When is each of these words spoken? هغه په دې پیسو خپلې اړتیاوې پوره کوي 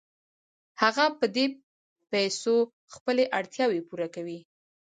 هغه 0.81 1.05
په 1.19 1.25
دې 1.35 1.45
پیسو 2.11 2.55
خپلې 2.93 3.23
اړتیاوې 3.39 3.81
پوره 3.89 4.07
کوي 4.15 4.39